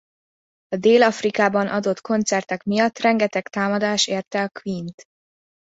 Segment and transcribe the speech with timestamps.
[0.67, 5.03] A Dél-Afrikában adott koncertek miatt rengeteg támadás érte a Queent.